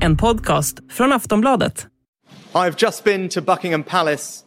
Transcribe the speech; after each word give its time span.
En 0.00 0.16
podcast 0.16 0.78
från 0.90 1.12
Aftonbladet. 1.12 1.86
I've 2.54 2.76
just 2.78 3.04
been 3.04 3.28
to 3.28 3.40
Buckingham 3.40 3.82
Palace 3.82 4.44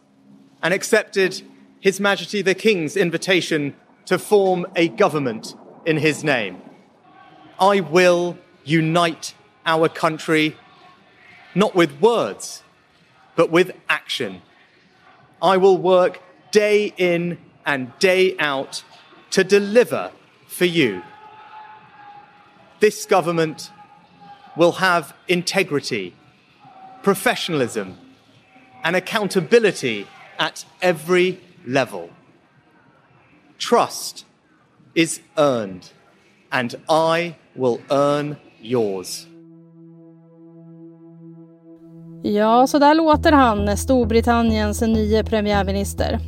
and 0.60 0.74
accepted 0.74 1.34
His 1.80 2.00
Majesty 2.00 2.42
the 2.42 2.54
King's 2.54 2.96
invitation 2.96 3.72
to 4.04 4.18
form 4.18 4.66
a 4.76 4.88
government 4.88 5.56
in 5.86 5.98
his 5.98 6.24
name. 6.24 6.56
I 7.60 7.80
will 7.80 8.36
unite 8.64 9.34
our 9.66 9.88
country 9.88 10.52
not 11.54 11.74
with 11.74 11.90
words, 12.00 12.62
but 13.36 13.50
with 13.50 13.70
action. 13.88 14.40
I 15.42 15.56
will 15.58 15.76
work 15.76 16.20
day 16.50 16.92
in 16.96 17.38
and 17.66 17.92
day 17.98 18.36
out 18.38 18.84
to 19.30 19.44
deliver 19.44 20.10
for 20.46 20.66
you. 20.66 21.02
This 22.80 23.06
government 23.06 23.70
will 24.56 24.72
have 24.72 25.14
integrity, 25.26 26.12
professionalism, 27.02 27.94
and 28.82 28.96
accountability 28.96 30.06
at 30.38 30.64
every 30.80 31.38
level. 31.66 32.10
Trust 33.58 34.26
is 34.94 35.20
earned, 35.36 35.90
and 36.50 36.74
I 36.88 37.36
will 37.54 37.80
earn 37.90 38.36
yours. 38.60 39.26
Ja, 42.24 42.66
så 42.66 42.78
där 42.78 42.94
låter 42.94 43.32
han, 43.32 43.76
Storbritanniens 43.76 44.80
nye 44.80 45.24
premiärminister. 45.24 46.18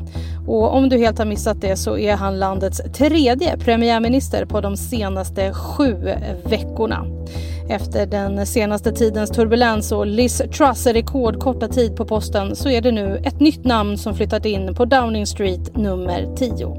Och 0.47 0.77
om 0.77 0.89
du 0.89 0.99
helt 0.99 1.19
har 1.19 1.27
missat 1.27 1.61
det 1.61 1.77
så 1.77 1.99
är 1.99 2.17
han 2.17 2.39
landets 2.39 2.81
tredje 2.95 3.59
premiärminister 3.59 4.45
på 4.45 4.61
de 4.61 4.77
senaste 4.77 5.55
sju 5.55 5.95
veckorna. 6.45 7.07
Efter 7.69 8.07
den 8.07 8.47
senaste 8.47 8.93
tidens 8.93 9.31
turbulens 9.31 9.93
och 9.93 10.07
Liz 10.07 10.43
Truss 10.57 10.87
rekordkorta 10.87 11.69
tid 11.69 11.97
på 11.97 12.05
posten 12.05 12.57
så 12.57 12.71
är 12.71 12.81
det 12.81 12.93
nu 12.93 13.23
ett 13.25 13.41
nytt 13.41 13.65
namn 13.65 13.99
som 13.99 14.15
flyttat 14.15 14.45
in 14.45 14.75
på 14.75 14.85
Downing 14.85 15.27
Street 15.27 15.77
nummer 15.77 16.35
10. 16.37 16.77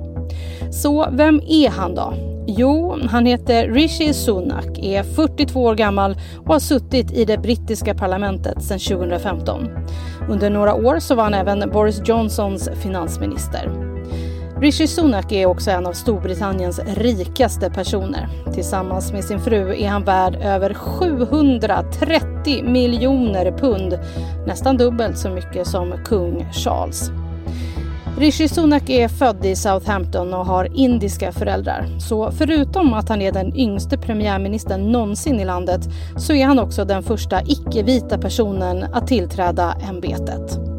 Så 0.72 1.08
vem 1.12 1.42
är 1.48 1.70
han 1.70 1.96
då? 1.96 2.14
Jo, 2.48 2.98
han 3.10 3.26
heter 3.26 3.68
Rishi 3.68 4.14
Sunak, 4.14 4.80
är 4.80 5.04
42 5.04 5.64
år 5.64 5.76
gammal 5.76 6.18
och 6.46 6.54
har 6.54 6.60
suttit 6.60 7.12
i 7.12 7.26
det 7.26 7.38
brittiska 7.38 7.96
parlamentet 7.96 8.64
sedan 8.64 8.80
2015. 8.80 9.70
Under 10.30 10.50
några 10.50 10.74
år 10.74 11.00
så 11.00 11.16
var 11.16 11.24
han 11.24 11.34
även 11.34 11.70
Boris 11.72 12.02
Johnsons 12.06 12.70
finansminister. 12.82 13.85
Rishi 14.60 14.88
Sunak 14.88 15.32
är 15.32 15.46
också 15.46 15.72
en 15.72 15.86
av 15.86 15.94
Storbritanniens 15.94 16.80
rikaste 16.86 17.70
personer. 17.70 18.28
Tillsammans 18.54 19.12
med 19.12 19.24
sin 19.24 19.40
fru 19.40 19.76
är 19.76 19.88
han 19.88 20.04
värd 20.04 20.36
över 20.36 20.74
730 20.74 22.64
miljoner 22.64 23.52
pund. 23.52 24.00
Nästan 24.48 24.78
dubbelt 24.78 25.18
så 25.18 25.30
mycket 25.30 25.68
som 25.68 25.94
kung 26.06 26.46
Charles. 26.52 27.12
Rishi 28.18 28.48
Sunak 28.48 28.90
är 28.90 29.08
född 29.08 29.46
i 29.46 29.56
Southampton 29.56 30.34
och 30.34 30.46
har 30.46 30.70
indiska 30.76 31.32
föräldrar. 31.32 31.88
Så 32.00 32.32
förutom 32.32 32.94
att 32.94 33.10
han 33.10 33.22
är 33.22 33.32
den 33.32 33.56
yngste 33.56 33.98
premiärministern 33.98 34.92
någonsin 34.92 35.40
i 35.40 35.46
landet 35.46 35.82
så 36.18 36.34
är 36.34 36.46
han 36.46 36.60
också 36.60 36.86
den 36.86 37.04
första 37.04 37.42
icke-vita 37.42 38.18
personen 38.18 38.84
att 38.94 39.08
tillträda 39.08 39.76
ämbetet. 39.90 40.75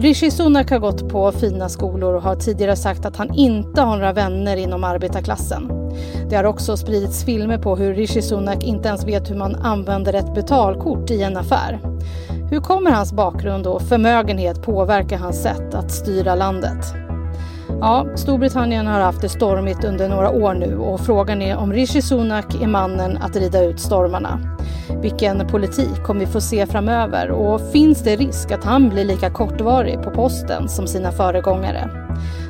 Rishi 0.00 0.30
Sunak 0.30 0.70
har 0.70 0.78
gått 0.78 1.08
på 1.08 1.32
fina 1.32 1.68
skolor 1.68 2.14
och 2.14 2.22
har 2.22 2.34
tidigare 2.36 2.76
sagt 2.76 3.06
att 3.06 3.16
han 3.16 3.34
inte 3.34 3.80
har 3.80 3.96
några 3.96 4.12
vänner 4.12 4.56
inom 4.56 4.84
arbetarklassen. 4.84 5.70
Det 6.30 6.36
har 6.36 6.44
också 6.44 6.76
spridits 6.76 7.24
filmer 7.24 7.58
på 7.58 7.76
hur 7.76 7.94
Rishi 7.94 8.22
Sunak 8.22 8.64
inte 8.64 8.88
ens 8.88 9.04
vet 9.04 9.30
hur 9.30 9.34
man 9.34 9.54
använder 9.54 10.14
ett 10.14 10.34
betalkort 10.34 11.10
i 11.10 11.22
en 11.22 11.36
affär. 11.36 11.80
Hur 12.50 12.60
kommer 12.60 12.90
hans 12.90 13.12
bakgrund 13.12 13.66
och 13.66 13.82
förmögenhet 13.82 14.62
påverka 14.62 15.18
hans 15.18 15.42
sätt 15.42 15.74
att 15.74 15.90
styra 15.90 16.34
landet? 16.34 16.94
Ja, 17.80 18.06
Storbritannien 18.16 18.86
har 18.86 19.00
haft 19.00 19.20
det 19.20 19.28
stormigt 19.28 19.84
under 19.84 20.08
några 20.08 20.30
år 20.30 20.54
nu 20.54 20.78
och 20.78 21.00
frågan 21.00 21.42
är 21.42 21.56
om 21.56 21.72
Rishi 21.72 22.02
Sunak 22.02 22.62
är 22.62 22.66
mannen 22.66 23.16
att 23.16 23.36
rida 23.36 23.64
ut 23.64 23.80
stormarna. 23.80 24.57
Vilken 25.02 25.46
politik 25.46 26.02
kommer 26.04 26.20
vi 26.20 26.26
få 26.26 26.40
se 26.40 26.66
framöver 26.66 27.30
och 27.30 27.72
finns 27.72 28.02
det 28.02 28.16
risk 28.16 28.50
att 28.50 28.64
han 28.64 28.88
blir 28.88 29.04
lika 29.04 29.30
kortvarig 29.30 30.02
på 30.02 30.10
posten 30.10 30.68
som 30.68 30.86
sina 30.86 31.12
föregångare? 31.12 31.90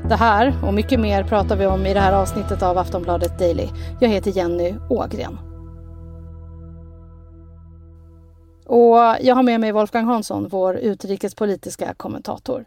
Det 0.08 0.14
här 0.14 0.54
och 0.66 0.74
mycket 0.74 1.00
mer 1.00 1.24
pratar 1.24 1.56
vi 1.56 1.66
om 1.66 1.86
i 1.86 1.94
det 1.94 2.00
här 2.00 2.12
avsnittet 2.12 2.62
av 2.62 2.78
Aftonbladet 2.78 3.38
Daily. 3.38 3.68
Jag 4.00 4.08
heter 4.08 4.30
Jenny 4.30 4.74
Ågren. 4.90 5.38
Och 8.66 8.96
jag 9.20 9.34
har 9.34 9.42
med 9.42 9.60
mig 9.60 9.72
Wolfgang 9.72 10.04
Hansson, 10.04 10.48
vår 10.48 10.76
utrikespolitiska 10.76 11.94
kommentator. 11.96 12.64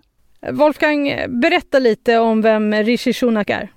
Wolfgang, 0.51 1.25
berätta 1.41 1.79
lite 1.79 2.19
om 2.19 2.41
vem 2.41 2.73
Rishi 2.73 3.13
Sunak 3.13 3.49
är. 3.49 3.71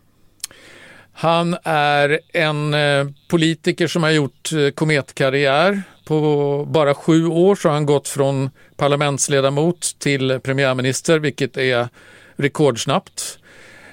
Han 1.16 1.56
är 1.64 2.20
en 2.32 2.74
eh, 2.74 3.06
politiker 3.28 3.86
som 3.86 4.02
har 4.02 4.10
gjort 4.10 4.52
eh, 4.52 4.70
kometkarriär. 4.70 5.82
På 6.04 6.66
bara 6.68 6.94
sju 6.94 7.26
år 7.26 7.56
så 7.56 7.68
har 7.68 7.74
han 7.74 7.86
gått 7.86 8.08
från 8.08 8.50
parlamentsledamot 8.76 9.96
till 9.98 10.40
premiärminister, 10.42 11.18
vilket 11.18 11.56
är 11.56 11.88
rekordsnabbt. 12.36 13.38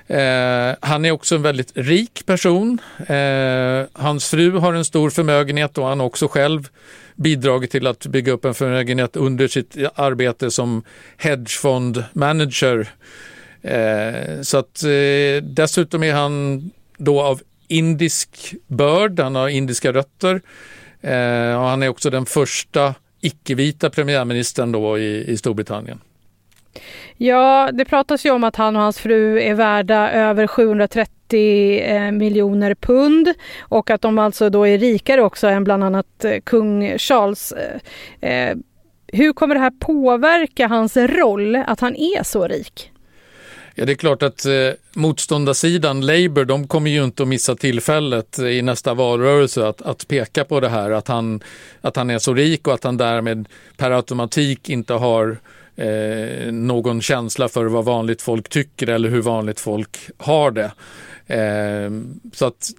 Eh, 0.07 0.75
han 0.79 1.05
är 1.05 1.11
också 1.11 1.35
en 1.35 1.41
väldigt 1.41 1.71
rik 1.75 2.25
person. 2.25 2.79
Eh, 3.07 3.85
hans 3.93 4.29
fru 4.29 4.51
har 4.51 4.73
en 4.73 4.85
stor 4.85 5.09
förmögenhet 5.09 5.77
och 5.77 5.85
han 5.87 5.99
har 5.99 6.07
också 6.07 6.27
själv 6.27 6.67
bidragit 7.15 7.71
till 7.71 7.87
att 7.87 8.05
bygga 8.05 8.31
upp 8.31 8.45
en 8.45 8.53
förmögenhet 8.53 9.15
under 9.15 9.47
sitt 9.47 9.77
arbete 9.95 10.51
som 10.51 10.83
hedgefondmanager. 11.17 12.89
Eh, 13.61 14.41
så 14.41 14.57
att 14.57 14.83
eh, 14.83 15.43
dessutom 15.43 16.03
är 16.03 16.13
han 16.13 16.71
då 17.03 17.21
av 17.21 17.41
indisk 17.67 18.55
börd, 18.67 19.19
han 19.19 19.35
har 19.35 19.49
indiska 19.49 19.93
rötter 19.93 20.41
eh, 21.01 21.59
och 21.59 21.67
han 21.67 21.83
är 21.83 21.89
också 21.89 22.09
den 22.09 22.25
första 22.25 22.95
icke-vita 23.21 23.89
premiärministern 23.89 24.71
då 24.71 24.99
i, 24.99 25.31
i 25.31 25.37
Storbritannien. 25.37 25.99
Ja, 27.17 27.69
det 27.73 27.85
pratas 27.85 28.25
ju 28.25 28.31
om 28.31 28.43
att 28.43 28.55
han 28.55 28.75
och 28.75 28.81
hans 28.81 28.99
fru 28.99 29.41
är 29.41 29.53
värda 29.53 30.11
över 30.11 30.47
730 30.47 31.79
eh, 31.79 32.11
miljoner 32.11 32.75
pund 32.75 33.33
och 33.59 33.89
att 33.89 34.01
de 34.01 34.19
alltså 34.19 34.49
då 34.49 34.67
är 34.67 34.77
rikare 34.77 35.21
också 35.21 35.47
än 35.47 35.63
bland 35.63 35.83
annat 35.83 36.25
eh, 36.25 36.39
kung 36.43 36.97
Charles. 36.97 37.53
Eh, 38.21 38.31
eh 38.31 38.57
hur 39.13 39.33
kommer 39.33 39.55
det 39.55 39.61
här 39.61 39.71
påverka 39.79 40.67
hans 40.67 40.97
roll, 40.97 41.55
att 41.55 41.79
han 41.79 41.95
är 41.95 42.23
så 42.23 42.47
rik? 42.47 42.90
Ja, 43.75 43.85
det 43.85 43.91
är 43.91 43.95
klart 43.95 44.23
att 44.23 44.45
eh, 44.45 44.69
motståndarsidan, 44.93 46.05
Labour, 46.05 46.45
de 46.45 46.67
kommer 46.67 46.91
ju 46.91 47.03
inte 47.03 47.23
att 47.23 47.29
missa 47.29 47.55
tillfället 47.55 48.39
eh, 48.39 48.45
i 48.45 48.61
nästa 48.61 48.93
valrörelse 48.93 49.67
att, 49.67 49.81
att 49.81 50.07
peka 50.07 50.45
på 50.45 50.59
det 50.59 50.69
här, 50.69 50.91
att 50.91 51.07
han, 51.07 51.43
att 51.81 51.95
han 51.95 52.09
är 52.09 52.19
så 52.19 52.33
rik 52.33 52.67
och 52.67 52.73
att 52.73 52.83
han 52.83 52.97
därmed 52.97 53.47
per 53.77 53.91
automatik 53.91 54.69
inte 54.69 54.93
har 54.93 55.37
eh, 55.75 56.51
någon 56.51 57.01
känsla 57.01 57.49
för 57.49 57.65
vad 57.65 57.85
vanligt 57.85 58.21
folk 58.21 58.49
tycker 58.49 58.89
eller 58.89 59.09
hur 59.09 59.21
vanligt 59.21 59.59
folk 59.59 59.97
har 60.17 60.51
det. 60.51 60.71
Eh, 61.27 61.91
så 62.33 62.45
att 62.45 62.71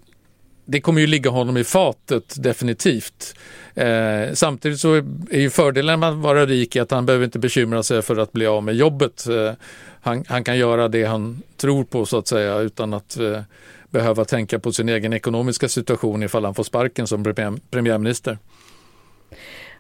det 0.72 0.80
kommer 0.80 1.00
ju 1.00 1.06
ligga 1.06 1.30
honom 1.30 1.56
i 1.56 1.64
fatet 1.64 2.42
definitivt. 2.42 3.34
Eh, 3.74 4.32
samtidigt 4.32 4.80
så 4.80 4.94
är 5.30 5.40
ju 5.40 5.50
fördelen 5.50 6.00
med 6.00 6.08
att 6.08 6.16
vara 6.16 6.46
rik 6.46 6.76
att 6.76 6.90
han 6.90 7.06
behöver 7.06 7.24
inte 7.24 7.38
bekymra 7.38 7.82
sig 7.82 8.02
för 8.02 8.16
att 8.16 8.32
bli 8.32 8.46
av 8.46 8.62
med 8.62 8.74
jobbet. 8.74 9.26
Eh, 9.26 9.52
han, 10.02 10.24
han, 10.28 10.44
kan 10.44 10.58
göra 10.58 10.88
det 10.88 11.04
han 11.04 11.42
tror 11.56 11.84
på 11.84 12.06
så 12.06 12.18
att 12.18 12.28
säga 12.28 12.58
utan 12.58 12.94
att 12.94 13.16
eh, 13.16 13.40
behöva 13.90 14.24
tänka 14.24 14.58
på 14.58 14.72
sin 14.72 14.88
egen 14.88 15.12
ekonomiska 15.12 15.68
situation 15.68 16.22
ifall 16.22 16.44
han 16.44 16.54
får 16.54 16.64
sparken 16.64 17.06
som 17.06 17.24
premiär, 17.24 17.52
premiärminister. 17.70 18.38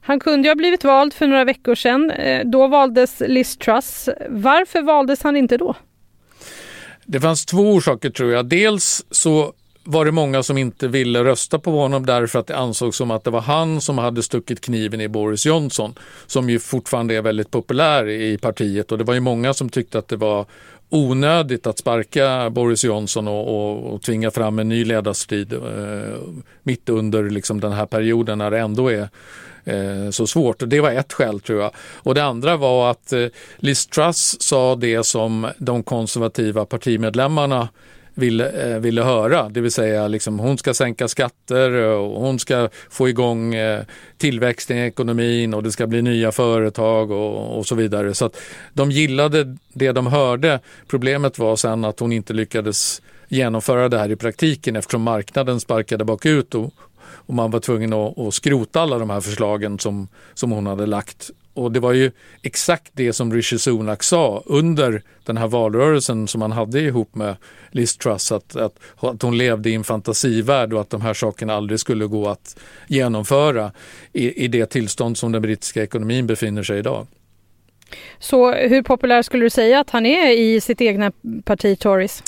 Han 0.00 0.20
kunde 0.20 0.48
ju 0.48 0.50
ha 0.50 0.56
blivit 0.56 0.84
vald 0.84 1.14
för 1.14 1.26
några 1.26 1.44
veckor 1.44 1.74
sedan. 1.74 2.10
Eh, 2.10 2.46
då 2.46 2.68
valdes 2.68 3.22
Liz 3.26 3.56
Truss. 3.56 4.08
Varför 4.28 4.82
valdes 4.82 5.22
han 5.22 5.36
inte 5.36 5.56
då? 5.56 5.74
Det 7.04 7.20
fanns 7.20 7.46
två 7.46 7.72
orsaker 7.72 8.10
tror 8.10 8.32
jag. 8.32 8.46
Dels 8.46 9.04
så 9.10 9.52
var 9.84 10.04
det 10.04 10.12
många 10.12 10.42
som 10.42 10.58
inte 10.58 10.88
ville 10.88 11.24
rösta 11.24 11.58
på 11.58 11.70
honom 11.70 12.06
därför 12.06 12.38
att 12.38 12.46
det 12.46 12.56
ansågs 12.56 12.96
som 12.96 13.10
att 13.10 13.24
det 13.24 13.30
var 13.30 13.40
han 13.40 13.80
som 13.80 13.98
hade 13.98 14.22
stuckit 14.22 14.60
kniven 14.60 15.00
i 15.00 15.08
Boris 15.08 15.46
Johnson 15.46 15.94
som 16.26 16.50
ju 16.50 16.58
fortfarande 16.58 17.14
är 17.14 17.22
väldigt 17.22 17.50
populär 17.50 18.08
i 18.08 18.38
partiet 18.38 18.92
och 18.92 18.98
det 18.98 19.04
var 19.04 19.14
ju 19.14 19.20
många 19.20 19.54
som 19.54 19.68
tyckte 19.68 19.98
att 19.98 20.08
det 20.08 20.16
var 20.16 20.46
onödigt 20.88 21.66
att 21.66 21.78
sparka 21.78 22.50
Boris 22.50 22.84
Johnson 22.84 23.28
och, 23.28 23.48
och, 23.48 23.94
och 23.94 24.02
tvinga 24.02 24.30
fram 24.30 24.58
en 24.58 24.68
ny 24.68 24.84
ledarstrid 24.84 25.52
eh, 25.52 25.60
mitt 26.62 26.88
under 26.88 27.30
liksom 27.30 27.60
den 27.60 27.72
här 27.72 27.86
perioden 27.86 28.38
när 28.38 28.50
det 28.50 28.58
ändå 28.58 28.88
är 28.88 29.08
eh, 29.64 30.10
så 30.10 30.26
svårt. 30.26 30.56
Det 30.66 30.80
var 30.80 30.90
ett 30.90 31.12
skäl 31.12 31.40
tror 31.40 31.60
jag. 31.60 31.70
Och 31.94 32.14
det 32.14 32.24
andra 32.24 32.56
var 32.56 32.90
att 32.90 33.12
eh, 33.12 33.26
Liz 33.56 33.86
Truss 33.86 34.36
sa 34.42 34.76
det 34.76 35.06
som 35.06 35.48
de 35.58 35.82
konservativa 35.82 36.64
partimedlemmarna 36.64 37.68
ville, 38.14 38.48
eh, 38.48 38.78
ville 38.78 39.02
höra. 39.02 39.48
Det 39.48 39.60
vill 39.60 39.72
säga 39.72 40.08
liksom, 40.08 40.38
hon 40.38 40.58
ska 40.58 40.74
sänka 40.74 41.08
skatter 41.08 41.70
och 41.70 42.20
hon 42.20 42.38
ska 42.38 42.68
få 42.90 43.08
igång 43.08 43.54
eh, 43.54 43.82
tillväxten 44.18 44.76
i 44.76 44.80
ekonomin 44.80 45.54
och 45.54 45.62
det 45.62 45.72
ska 45.72 45.86
bli 45.86 46.02
nya 46.02 46.32
företag 46.32 47.10
och, 47.10 47.58
och 47.58 47.66
så 47.66 47.74
vidare. 47.74 48.14
Så 48.14 48.24
att 48.24 48.40
de 48.72 48.90
gillade 48.90 49.56
det 49.72 49.92
de 49.92 50.06
hörde. 50.06 50.60
Problemet 50.88 51.38
var 51.38 51.56
sen 51.56 51.84
att 51.84 52.00
hon 52.00 52.12
inte 52.12 52.32
lyckades 52.32 53.02
genomföra 53.28 53.88
det 53.88 53.98
här 53.98 54.10
i 54.10 54.16
praktiken 54.16 54.76
eftersom 54.76 55.02
marknaden 55.02 55.60
sparkade 55.60 56.04
bakut 56.04 56.54
och, 56.54 56.74
och 57.04 57.34
man 57.34 57.50
var 57.50 57.60
tvungen 57.60 57.92
att, 57.92 58.18
att 58.18 58.34
skrota 58.34 58.80
alla 58.80 58.98
de 58.98 59.10
här 59.10 59.20
förslagen 59.20 59.78
som, 59.78 60.08
som 60.34 60.50
hon 60.50 60.66
hade 60.66 60.86
lagt 60.86 61.30
och 61.54 61.72
det 61.72 61.80
var 61.80 61.92
ju 61.92 62.10
exakt 62.42 62.92
det 62.92 63.12
som 63.12 63.34
Rishi 63.34 63.58
Sunak 63.58 64.02
sa 64.02 64.42
under 64.46 65.02
den 65.24 65.36
här 65.36 65.48
valrörelsen 65.48 66.28
som 66.28 66.42
han 66.42 66.52
hade 66.52 66.80
ihop 66.80 67.14
med 67.14 67.36
Liz 67.70 67.96
Truss, 67.96 68.32
att, 68.32 68.56
att, 68.56 68.78
att 68.96 69.22
hon 69.22 69.38
levde 69.38 69.70
i 69.70 69.74
en 69.74 69.84
fantasivärld 69.84 70.72
och 70.72 70.80
att 70.80 70.90
de 70.90 71.00
här 71.00 71.14
sakerna 71.14 71.54
aldrig 71.54 71.80
skulle 71.80 72.06
gå 72.06 72.28
att 72.28 72.56
genomföra 72.88 73.72
i, 74.12 74.44
i 74.44 74.48
det 74.48 74.66
tillstånd 74.66 75.18
som 75.18 75.32
den 75.32 75.42
brittiska 75.42 75.82
ekonomin 75.82 76.26
befinner 76.26 76.62
sig 76.62 76.78
idag. 76.78 77.06
Så 78.18 78.52
hur 78.52 78.82
populär 78.82 79.22
skulle 79.22 79.44
du 79.44 79.50
säga 79.50 79.80
att 79.80 79.90
han 79.90 80.06
är 80.06 80.30
i 80.30 80.60
sitt 80.60 80.80
egna 80.80 81.12
parti 81.44 81.78
Tories? 81.78 82.22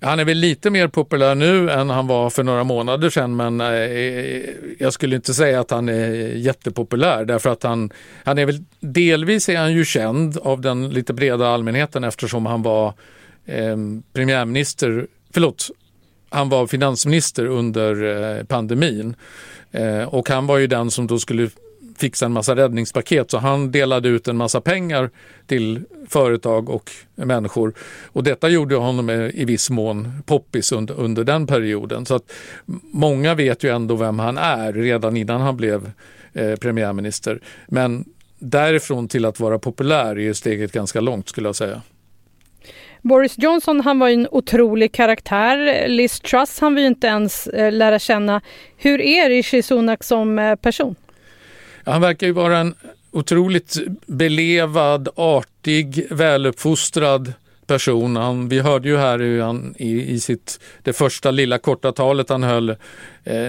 Han 0.00 0.20
är 0.20 0.24
väl 0.24 0.38
lite 0.38 0.70
mer 0.70 0.88
populär 0.88 1.34
nu 1.34 1.70
än 1.70 1.90
han 1.90 2.06
var 2.06 2.30
för 2.30 2.42
några 2.42 2.64
månader 2.64 3.10
sedan 3.10 3.36
men 3.36 3.60
eh, 3.60 3.66
eh, 3.66 4.42
jag 4.78 4.92
skulle 4.92 5.16
inte 5.16 5.34
säga 5.34 5.60
att 5.60 5.70
han 5.70 5.88
är 5.88 6.10
jättepopulär 6.34 7.24
därför 7.24 7.50
att 7.50 7.62
han, 7.62 7.90
han 8.24 8.38
är 8.38 8.46
väl 8.46 8.64
delvis 8.80 9.48
är 9.48 9.56
han 9.56 9.72
ju 9.72 9.84
känd 9.84 10.38
av 10.38 10.60
den 10.60 10.90
lite 10.90 11.12
breda 11.14 11.48
allmänheten 11.48 12.04
eftersom 12.04 12.46
han 12.46 12.62
var 12.62 12.94
eh, 13.46 13.76
premiärminister, 14.12 15.06
förlåt, 15.32 15.70
han 16.30 16.48
var 16.48 16.66
finansminister 16.66 17.46
under 17.46 18.04
eh, 18.38 18.44
pandemin. 18.44 19.14
Eh, 19.70 20.02
och 20.02 20.28
han 20.28 20.46
var 20.46 20.58
ju 20.58 20.66
den 20.66 20.90
som 20.90 21.06
då 21.06 21.18
skulle 21.18 21.50
fixa 21.98 22.26
en 22.26 22.32
massa 22.32 22.56
räddningspaket 22.56 23.30
så 23.30 23.38
han 23.38 23.70
delade 23.70 24.08
ut 24.08 24.28
en 24.28 24.36
massa 24.36 24.60
pengar 24.60 25.10
till 25.46 25.82
företag 26.08 26.70
och 26.70 26.90
människor. 27.14 27.74
Och 28.06 28.24
detta 28.24 28.48
gjorde 28.48 28.76
honom 28.76 29.10
i 29.10 29.44
viss 29.44 29.70
mån 29.70 30.22
poppis 30.26 30.72
under, 30.72 30.94
under 30.94 31.24
den 31.24 31.46
perioden. 31.46 32.06
Så 32.06 32.14
att 32.14 32.32
många 32.92 33.34
vet 33.34 33.64
ju 33.64 33.70
ändå 33.70 33.96
vem 33.96 34.18
han 34.18 34.38
är 34.38 34.72
redan 34.72 35.16
innan 35.16 35.40
han 35.40 35.56
blev 35.56 35.90
eh, 36.32 36.56
premiärminister. 36.56 37.40
Men 37.66 38.04
därifrån 38.38 39.08
till 39.08 39.24
att 39.24 39.40
vara 39.40 39.58
populär 39.58 40.18
är 40.18 40.32
steget 40.32 40.72
ganska 40.72 41.00
långt 41.00 41.28
skulle 41.28 41.48
jag 41.48 41.56
säga. 41.56 41.82
Boris 43.02 43.34
Johnson 43.38 43.80
han 43.80 43.98
var 43.98 44.08
en 44.08 44.28
otrolig 44.30 44.92
karaktär. 44.92 45.88
Liz 45.88 46.20
Truss 46.20 46.60
han 46.60 46.74
vill 46.74 46.84
inte 46.84 47.06
ens 47.06 47.46
eh, 47.46 47.72
lära 47.72 47.98
känna. 47.98 48.40
Hur 48.76 49.00
är 49.00 49.28
Rishi 49.28 49.62
Sunak 49.62 50.04
som 50.04 50.38
eh, 50.38 50.54
person? 50.54 50.94
Han 51.88 52.00
verkar 52.00 52.26
ju 52.26 52.32
vara 52.32 52.58
en 52.58 52.74
otroligt 53.10 53.76
belevad, 54.06 55.08
artig, 55.14 56.06
väluppfostrad 56.10 57.32
person. 57.66 58.16
Han, 58.16 58.48
vi 58.48 58.60
hörde 58.60 58.88
ju 58.88 58.96
här 58.96 59.18
hur 59.18 59.42
han 59.42 59.74
i, 59.78 60.12
i 60.12 60.20
sitt, 60.20 60.60
det 60.82 60.92
första 60.92 61.30
lilla 61.30 61.58
korta 61.58 61.92
talet 61.92 62.28
han 62.28 62.42
höll 62.42 62.70
eh, 62.70 62.76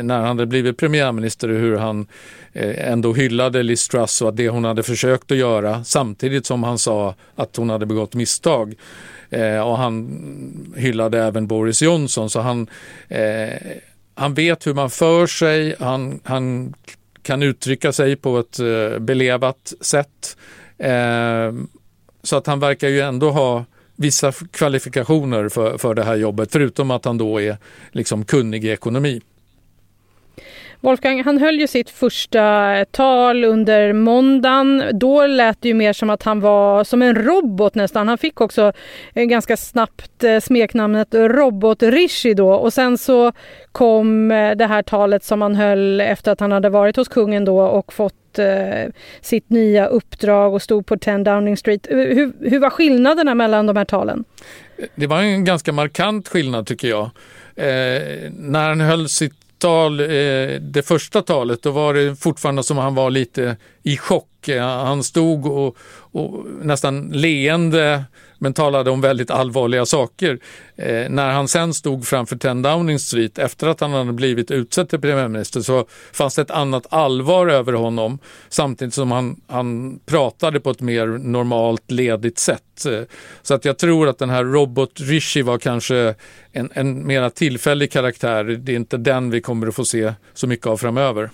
när 0.03 0.17
han 0.17 0.27
hade 0.27 0.45
blivit 0.45 0.77
premiärminister 0.77 1.47
hur 1.47 1.77
han 1.77 2.07
eh, 2.53 2.91
ändå 2.91 3.13
hyllade 3.13 3.63
Liz 3.63 3.87
Truss 3.87 4.21
och 4.21 4.33
det 4.33 4.49
hon 4.49 4.63
hade 4.65 4.83
försökt 4.83 5.31
att 5.31 5.37
göra 5.37 5.83
samtidigt 5.83 6.45
som 6.45 6.63
han 6.63 6.77
sa 6.77 7.15
att 7.35 7.55
hon 7.55 7.69
hade 7.69 7.85
begått 7.85 8.13
misstag. 8.13 8.75
Eh, 9.29 9.59
och 9.59 9.77
han 9.77 10.73
hyllade 10.77 11.23
även 11.23 11.47
Boris 11.47 11.81
Johnson 11.81 12.29
så 12.29 12.39
han, 12.39 12.67
eh, 13.07 13.49
han 14.15 14.33
vet 14.33 14.67
hur 14.67 14.73
man 14.73 14.89
för 14.89 15.27
sig, 15.27 15.75
han, 15.79 16.19
han 16.23 16.73
kan 17.21 17.43
uttrycka 17.43 17.91
sig 17.91 18.15
på 18.15 18.39
ett 18.39 18.59
eh, 18.59 18.99
belevat 18.99 19.73
sätt. 19.81 20.37
Eh, 20.77 21.53
så 22.23 22.37
att 22.37 22.47
han 22.47 22.59
verkar 22.59 22.87
ju 22.87 22.99
ändå 22.99 23.31
ha 23.31 23.65
vissa 23.95 24.31
kvalifikationer 24.31 25.49
för, 25.49 25.77
för 25.77 25.93
det 25.93 26.03
här 26.03 26.15
jobbet, 26.15 26.51
förutom 26.51 26.91
att 26.91 27.05
han 27.05 27.17
då 27.17 27.41
är 27.41 27.57
liksom 27.91 28.25
kunnig 28.25 28.65
i 28.65 28.69
ekonomi. 28.69 29.21
Wolfgang, 30.81 31.23
han 31.23 31.37
höll 31.37 31.59
ju 31.59 31.67
sitt 31.67 31.89
första 31.89 32.75
eh, 32.77 32.83
tal 32.91 33.43
under 33.43 33.93
måndagen. 33.93 34.83
Då 34.93 35.27
lät 35.27 35.61
det 35.61 35.67
ju 35.67 35.73
mer 35.73 35.93
som 35.93 36.09
att 36.09 36.23
han 36.23 36.39
var 36.39 36.83
som 36.83 37.01
en 37.01 37.15
robot 37.15 37.75
nästan. 37.75 38.07
Han 38.07 38.17
fick 38.17 38.41
också 38.41 38.73
eh, 39.13 39.23
ganska 39.23 39.57
snabbt 39.57 40.23
eh, 40.23 40.39
smeknamnet 40.39 41.13
Robot-Rishi 41.13 42.33
då 42.33 42.53
och 42.53 42.73
sen 42.73 42.97
så 42.97 43.31
kom 43.71 44.29
det 44.57 44.65
här 44.65 44.81
talet 44.81 45.23
som 45.23 45.41
han 45.41 45.55
höll 45.55 46.01
efter 46.01 46.31
att 46.31 46.39
han 46.39 46.51
hade 46.51 46.69
varit 46.69 46.95
hos 46.95 47.07
kungen 47.07 47.45
då 47.45 47.61
och 47.61 47.93
fått 47.93 48.39
eh, 48.39 48.91
sitt 49.21 49.49
nya 49.49 49.85
uppdrag 49.87 50.53
och 50.53 50.61
stod 50.61 50.85
på 50.85 50.97
10 50.97 51.17
Downing 51.17 51.57
Street. 51.57 51.87
Hur, 51.89 52.49
hur 52.49 52.59
var 52.59 52.69
skillnaderna 52.69 53.35
mellan 53.35 53.65
de 53.65 53.77
här 53.77 53.85
talen? 53.85 54.23
Det 54.95 55.07
var 55.07 55.21
en 55.21 55.45
ganska 55.45 55.71
markant 55.71 56.27
skillnad 56.27 56.67
tycker 56.67 56.87
jag. 56.87 57.09
Eh, 57.55 58.31
när 58.31 58.69
han 58.69 58.81
höll 58.81 59.09
sitt 59.09 59.38
tal, 59.59 59.99
eh, 59.99 60.05
det 60.61 60.87
första 60.87 61.21
talet, 61.21 61.63
då 61.63 61.71
var 61.71 61.93
det 61.93 62.15
fortfarande 62.15 62.63
som 62.63 62.77
han 62.77 62.95
var 62.95 63.09
lite 63.09 63.57
i 63.83 63.97
chock. 63.97 64.47
Eh, 64.47 64.67
han 64.67 65.03
stod 65.03 65.45
och, 65.45 65.77
och 66.11 66.45
nästan 66.61 67.09
leende 67.09 68.03
men 68.39 68.53
talade 68.53 68.91
om 68.91 69.01
väldigt 69.01 69.31
allvarliga 69.31 69.85
saker. 69.85 70.39
Eh, 70.75 71.09
när 71.09 71.29
han 71.29 71.47
sen 71.47 71.73
stod 71.73 72.07
framför 72.07 72.35
10 72.35 72.53
Downing 72.53 72.99
Street 72.99 73.39
efter 73.39 73.67
att 73.67 73.79
han 73.79 73.91
hade 73.91 74.13
blivit 74.13 74.51
utsedd 74.51 74.89
till 74.89 74.99
premiärminister 74.99 75.61
så 75.61 75.85
fanns 76.13 76.35
det 76.35 76.41
ett 76.41 76.51
annat 76.51 76.87
allvar 76.89 77.47
över 77.47 77.73
honom 77.73 78.19
samtidigt 78.49 78.93
som 78.93 79.11
han, 79.11 79.41
han 79.47 79.99
pratade 80.05 80.59
på 80.59 80.69
ett 80.69 80.81
mer 80.81 81.07
normalt 81.07 81.91
ledigt 81.91 82.39
sätt. 82.39 82.85
Eh, 82.85 83.01
så 83.41 83.53
att 83.53 83.65
jag 83.65 83.77
tror 83.77 84.07
att 84.07 84.17
den 84.17 84.29
här 84.29 84.43
Robot 84.43 84.99
Rishi 84.99 85.41
var 85.41 85.57
kanske 85.57 86.15
en, 86.51 86.69
en 86.73 87.07
mera 87.07 87.29
tillfällig 87.29 87.91
karaktär. 87.91 88.43
Det 88.43 88.71
är 88.71 88.75
inte 88.75 88.97
den 88.97 89.31
vi 89.31 89.41
kommer 89.41 89.67
att 89.67 89.75
få 89.75 89.85
se 89.85 90.13
så 90.33 90.47
mycket 90.47 90.67
av 90.67 90.77
framöver. 90.77 91.29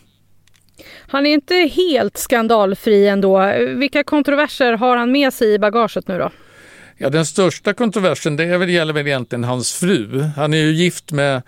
Han 1.07 1.25
är 1.25 1.33
inte 1.33 1.55
helt 1.55 2.17
skandalfri 2.17 3.07
ändå. 3.07 3.53
Vilka 3.75 4.03
kontroverser 4.03 4.73
har 4.73 4.97
han 4.97 5.11
med 5.11 5.33
sig 5.33 5.53
i 5.53 5.59
bagaget 5.59 6.07
nu 6.07 6.17
då? 6.17 6.31
Ja, 6.97 7.09
den 7.09 7.25
största 7.25 7.73
kontroversen 7.73 8.35
det 8.35 8.43
är 8.43 8.57
väl, 8.57 8.69
gäller 8.69 8.93
väl 8.93 9.07
egentligen 9.07 9.43
hans 9.43 9.73
fru. 9.73 10.21
Han 10.35 10.53
är 10.53 10.57
ju 10.57 10.71
gift 10.71 11.11
med, 11.11 11.41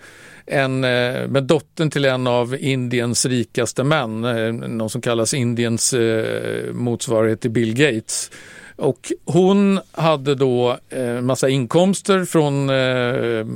en, 0.46 0.84
eh, 0.84 1.28
med 1.28 1.44
dottern 1.44 1.90
till 1.90 2.04
en 2.04 2.26
av 2.26 2.56
Indiens 2.56 3.26
rikaste 3.26 3.84
män, 3.84 4.24
eh, 4.24 4.52
någon 4.52 4.90
som 4.90 5.00
kallas 5.00 5.34
Indiens 5.34 5.92
eh, 5.92 6.72
motsvarighet 6.72 7.40
till 7.40 7.50
Bill 7.50 7.74
Gates. 7.74 8.30
Och 8.76 9.12
hon 9.24 9.80
hade 9.92 10.34
då 10.34 10.78
eh, 10.88 11.20
massa 11.20 11.48
inkomster 11.48 12.24
från 12.24 12.70
eh, 12.70 13.46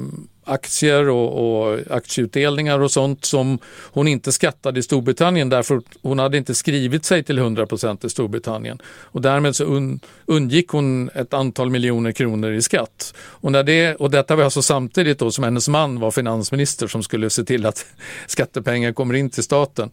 aktier 0.45 1.09
och, 1.09 1.63
och, 1.63 1.79
aktieutdelningar 1.91 2.81
och 2.81 2.91
sånt 2.91 3.25
som 3.25 3.59
hon 3.93 4.09
inte 4.09 4.33
skattade 4.33 4.81
i 4.81 4.83
Storbritannien 4.83 5.49
därför 5.49 5.83
hon 6.03 6.19
hade 6.19 6.39
inte 6.39 6.55
skrivit 6.55 7.05
sig 7.05 7.23
till 7.23 7.39
100% 7.39 8.07
i 8.07 8.11
Storbritannien. 8.11 8.79
Och 8.87 9.23
därmed 9.23 9.57
så 9.57 9.65
un, 9.65 10.01
undgick 10.27 10.69
hon 10.69 11.11
ett 11.15 11.35
antal 11.35 11.71
miljoner 11.71 12.13
kronor 12.13 12.53
i 12.53 12.63
skatt. 12.63 13.15
Och, 13.19 13.53
när 13.53 13.63
det, 13.63 13.95
och 13.95 14.11
detta 14.11 14.37
var 14.37 14.45
alltså 14.45 14.63
samtidigt 14.63 15.19
då 15.19 15.31
som 15.31 15.45
hennes 15.45 15.69
man 15.69 16.01
var 16.01 16.11
finansminister 16.11 16.87
som 16.87 17.03
skulle 17.03 17.31
se 17.31 17.45
till 17.45 17.67
att 17.67 17.87
skattepengar 18.27 18.93
kommer 18.93 19.15
in 19.15 19.31
till 19.31 19.43
staten. 19.43 19.91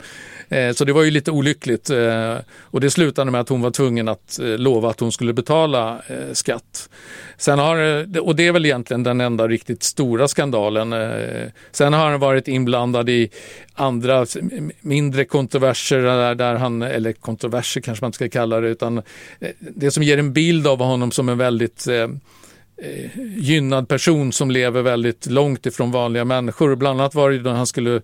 Eh, 0.50 0.72
så 0.72 0.86
det 0.86 0.94
var 0.94 1.04
ju 1.04 1.12
lite 1.12 1.32
olyckligt 1.32 1.90
eh, 1.90 2.36
och 2.62 2.82
det 2.82 2.90
slutade 2.90 3.32
med 3.32 3.42
att 3.42 3.50
hon 3.50 3.62
var 3.62 3.72
tvungen 3.72 4.08
att 4.08 4.40
eh, 4.40 4.46
lova 4.46 4.90
att 4.90 5.00
hon 5.00 5.12
skulle 5.12 5.34
betala 5.34 6.02
eh, 6.08 6.34
skatt. 6.34 6.90
Sen 7.38 7.60
har, 7.60 7.78
eh, 7.78 8.18
och 8.18 8.36
det 8.36 8.48
är 8.48 8.52
väl 8.52 8.66
egentligen 8.66 9.04
den 9.04 9.22
enda 9.22 9.48
riktigt 9.48 9.84
stora 9.84 10.28
skandalen. 10.40 10.94
Eh, 10.94 11.48
sen 11.72 11.94
har 11.94 12.10
han 12.10 12.20
varit 12.20 12.48
inblandad 12.48 13.10
i 13.10 13.30
andra 13.74 14.26
mindre 14.82 15.26
kontroverser 15.26 16.02
där, 16.02 16.36
där 16.36 16.56
han, 16.56 16.82
eller 16.82 17.14
kontroverser 17.14 17.82
kanske 17.82 18.04
man 18.04 18.08
inte 18.08 18.16
ska 18.16 18.30
kalla 18.30 18.60
det, 18.60 18.68
utan 18.68 18.98
eh, 18.98 19.50
det 19.60 19.92
som 19.92 20.04
ger 20.04 20.18
en 20.18 20.34
bild 20.34 20.68
av 20.68 20.80
honom 20.80 21.12
som 21.12 21.30
en 21.30 21.38
väldigt 21.38 21.88
eh, 21.88 21.96
eh, 22.78 23.10
gynnad 23.38 23.88
person 23.88 24.32
som 24.32 24.52
lever 24.52 24.82
väldigt 24.82 25.26
långt 25.26 25.66
ifrån 25.66 25.92
vanliga 25.92 26.26
människor. 26.26 26.76
Bland 26.76 27.02
annat 27.02 27.16
var 27.16 27.32
det 27.32 27.40
då 27.40 27.50
han 27.50 27.68
skulle 27.68 28.02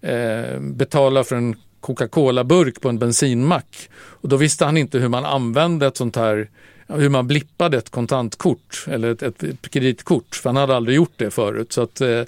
eh, 0.00 0.60
betala 0.60 1.24
för 1.24 1.36
en 1.36 1.56
Coca-Cola-burk 1.80 2.80
på 2.80 2.88
en 2.88 2.98
bensinmack. 2.98 3.88
Och 4.22 4.28
då 4.28 4.36
visste 4.36 4.64
han 4.64 4.76
inte 4.76 4.98
hur 4.98 5.08
man 5.08 5.24
använde 5.24 5.86
ett 5.86 5.96
sånt 5.96 6.16
här 6.16 6.48
hur 6.86 7.08
man 7.08 7.26
blippade 7.26 7.76
ett 7.76 7.90
kontantkort 7.90 8.84
eller 8.88 9.10
ett, 9.10 9.22
ett 9.22 9.70
kreditkort, 9.70 10.34
för 10.34 10.48
han 10.48 10.56
hade 10.56 10.76
aldrig 10.76 10.96
gjort 10.96 11.12
det 11.16 11.30
förut. 11.30 11.72
Så 11.72 11.82
att, 11.82 12.00
eh, 12.00 12.22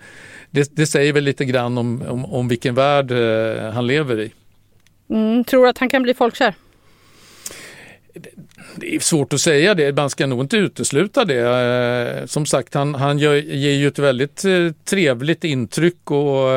det, 0.50 0.76
det, 0.76 0.86
säger 0.86 1.12
väl 1.12 1.24
lite 1.24 1.44
grann 1.44 1.78
om, 1.78 2.02
om, 2.08 2.24
om 2.24 2.48
vilken 2.48 2.74
värld 2.74 3.10
eh, 3.10 3.70
han 3.70 3.86
lever 3.86 4.20
i. 4.20 4.32
Mm, 5.10 5.44
tror 5.44 5.62
du 5.62 5.68
att 5.68 5.78
han 5.78 5.88
kan 5.88 6.02
bli 6.02 6.14
folkkär? 6.14 6.54
Det 8.76 8.94
är 8.94 9.00
svårt 9.00 9.32
att 9.32 9.40
säga 9.40 9.74
det, 9.74 9.96
man 9.96 10.10
ska 10.10 10.26
nog 10.26 10.40
inte 10.40 10.56
utesluta 10.56 11.24
det. 11.24 12.30
Som 12.30 12.46
sagt, 12.46 12.74
han, 12.74 12.94
han 12.94 13.18
gör, 13.18 13.34
ger 13.34 13.72
ju 13.72 13.88
ett 13.88 13.98
väldigt 13.98 14.44
trevligt 14.84 15.44
intryck 15.44 16.10
och 16.10 16.50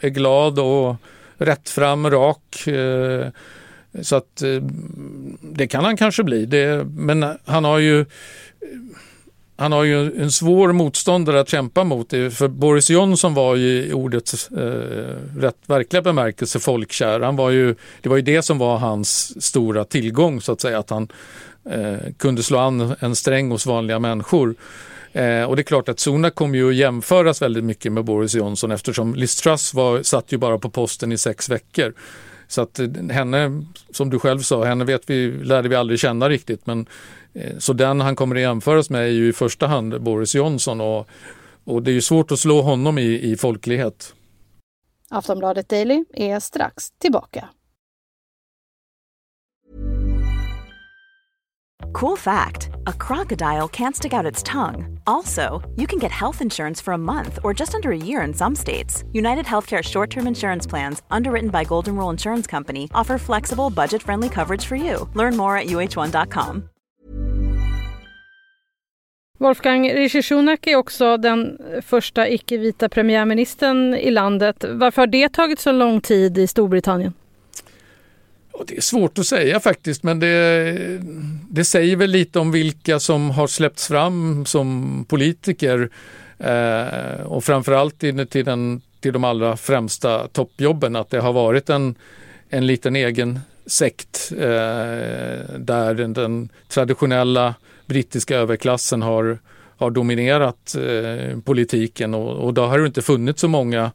är 0.00 0.08
glad 0.08 0.58
och 0.58 0.96
rättfram, 1.38 2.10
rak. 2.10 2.64
Så 4.00 4.16
att 4.16 4.42
eh, 4.42 4.62
det 5.40 5.66
kan 5.66 5.84
han 5.84 5.96
kanske 5.96 6.24
bli. 6.24 6.46
Det, 6.46 6.84
men 6.84 7.26
han 7.44 7.64
har 7.64 7.78
ju 7.78 8.04
han 9.56 9.72
har 9.72 9.84
ju 9.84 10.20
en 10.22 10.30
svår 10.30 10.72
motståndare 10.72 11.40
att 11.40 11.48
kämpa 11.48 11.84
mot. 11.84 12.10
För 12.10 12.48
Boris 12.48 12.90
Johnson 12.90 13.34
var 13.34 13.56
ju 13.56 13.84
i 13.84 13.92
ordets 13.92 14.50
eh, 14.50 15.16
rätt 15.38 15.56
verkliga 15.66 16.02
bemärkelse 16.02 16.60
folkkär. 16.60 17.20
Han 17.20 17.36
var 17.36 17.50
ju, 17.50 17.74
det 18.00 18.08
var 18.08 18.16
ju 18.16 18.22
det 18.22 18.42
som 18.42 18.58
var 18.58 18.78
hans 18.78 19.42
stora 19.44 19.84
tillgång 19.84 20.40
så 20.40 20.52
att 20.52 20.60
säga, 20.60 20.78
att 20.78 20.90
han 20.90 21.08
eh, 21.70 21.96
kunde 22.16 22.42
slå 22.42 22.58
an 22.58 22.94
en 23.00 23.16
sträng 23.16 23.50
hos 23.50 23.66
vanliga 23.66 23.98
människor. 23.98 24.54
Eh, 25.12 25.42
och 25.42 25.56
det 25.56 25.62
är 25.62 25.64
klart 25.64 25.88
att 25.88 26.00
Sunak 26.00 26.34
kommer 26.34 26.58
ju 26.58 26.68
att 26.68 26.74
jämföras 26.74 27.42
väldigt 27.42 27.64
mycket 27.64 27.92
med 27.92 28.04
Boris 28.04 28.34
Johnson 28.34 28.70
eftersom 28.70 29.14
Liz 29.14 29.36
Truss 29.36 29.74
var, 29.74 30.02
satt 30.02 30.32
ju 30.32 30.38
bara 30.38 30.58
på 30.58 30.70
posten 30.70 31.12
i 31.12 31.18
sex 31.18 31.48
veckor. 31.48 31.94
Så 32.52 32.62
att 32.62 32.78
eh, 32.78 32.88
henne, 33.10 33.64
som 33.90 34.10
du 34.10 34.18
själv 34.18 34.38
sa, 34.38 34.64
henne 34.64 34.84
vet 34.84 35.10
vi, 35.10 35.30
lärde 35.30 35.68
vi 35.68 35.76
aldrig 35.76 36.00
känna 36.00 36.28
riktigt 36.28 36.66
men 36.66 36.86
eh, 37.34 37.58
så 37.58 37.72
den 37.72 38.00
han 38.00 38.16
kommer 38.16 38.36
att 38.36 38.42
jämföras 38.42 38.90
med 38.90 39.02
är 39.02 39.08
ju 39.08 39.28
i 39.28 39.32
första 39.32 39.66
hand 39.66 40.02
Boris 40.02 40.34
Johnson 40.34 40.80
och, 40.80 41.08
och 41.64 41.82
det 41.82 41.90
är 41.90 41.92
ju 41.92 42.00
svårt 42.00 42.32
att 42.32 42.38
slå 42.38 42.62
honom 42.62 42.98
i, 42.98 43.32
i 43.32 43.36
folklighet. 43.36 44.14
Aftonbladet 45.10 45.68
Daily 45.68 46.04
är 46.14 46.40
strax 46.40 46.90
tillbaka. 46.90 47.48
Cool 51.92 52.16
fact 52.16 52.70
a 52.86 52.92
crocodile 52.92 53.68
can't 53.68 53.96
stick 53.96 54.12
out 54.12 54.26
its 54.26 54.42
tongue. 54.42 54.98
Also, 55.06 55.60
you 55.76 55.86
can 55.86 55.98
get 55.98 56.10
health 56.10 56.40
insurance 56.42 56.80
for 56.80 56.94
a 56.94 56.98
month 56.98 57.38
or 57.44 57.54
just 57.54 57.74
under 57.74 57.90
a 57.90 57.96
year 57.96 58.22
in 58.22 58.34
some 58.34 58.56
states. 58.56 59.04
United 59.12 59.44
Healthcare 59.46 59.82
short 59.82 60.10
term 60.10 60.26
insurance 60.26 60.66
plans, 60.66 61.02
underwritten 61.10 61.50
by 61.50 61.64
Golden 61.64 61.96
Rule 61.96 62.10
Insurance 62.10 62.46
Company, 62.46 62.88
offer 62.94 63.18
flexible, 63.18 63.70
budget 63.70 64.02
friendly 64.02 64.28
coverage 64.28 64.64
for 64.64 64.76
you. 64.76 65.08
Learn 65.14 65.36
more 65.36 65.56
at 65.56 65.66
uh1.com. 65.66 66.68
Wolfgang 69.38 69.94
Rishi 69.94 70.22
Sunak 70.22 70.66
är 70.66 70.76
också 70.76 71.16
den 71.16 71.58
första 71.82 72.28
icke-vita 72.28 72.88
premiärministern 72.88 73.94
i 73.94 74.10
landet. 74.10 74.64
Varför 74.68 75.02
har 75.02 75.06
det 75.06 75.28
tagit 75.28 75.60
så 75.60 75.72
lång 75.72 76.00
tid 76.00 76.38
i 76.38 76.46
Storbritannien? 76.46 77.12
Det 78.66 78.76
är 78.76 78.80
svårt 78.80 79.18
att 79.18 79.26
säga 79.26 79.60
faktiskt, 79.60 80.02
men 80.02 80.20
det, 80.20 81.00
det 81.50 81.64
säger 81.64 81.96
väl 81.96 82.10
lite 82.10 82.38
om 82.38 82.52
vilka 82.52 83.00
som 83.00 83.30
har 83.30 83.46
släppts 83.46 83.88
fram 83.88 84.46
som 84.46 85.04
politiker 85.08 85.90
eh, 86.38 87.20
och 87.24 87.44
framförallt 87.44 87.98
till, 87.98 88.26
till, 88.26 88.44
den, 88.44 88.80
till 89.00 89.12
de 89.12 89.24
allra 89.24 89.56
främsta 89.56 90.28
toppjobben, 90.28 90.96
att 90.96 91.10
det 91.10 91.20
har 91.20 91.32
varit 91.32 91.70
en, 91.70 91.94
en 92.48 92.66
liten 92.66 92.96
egen 92.96 93.40
sekt 93.66 94.32
eh, 94.32 95.58
där 95.58 95.94
den, 95.94 96.12
den 96.12 96.48
traditionella 96.68 97.54
brittiska 97.86 98.36
överklassen 98.36 99.02
har, 99.02 99.38
har 99.76 99.90
dominerat 99.90 100.74
eh, 100.74 101.40
politiken 101.40 102.14
och, 102.14 102.36
och 102.36 102.54
då 102.54 102.64
har 102.64 102.78
det 102.78 102.86
inte 102.86 103.02
funnits 103.02 103.40
så 103.40 103.48
många 103.48 103.90